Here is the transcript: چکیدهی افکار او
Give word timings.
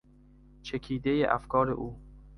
چکیدهی 0.61 1.25
افکار 1.25 1.71
او 1.73 1.99